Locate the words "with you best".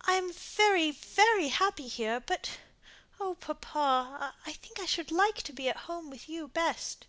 6.08-7.04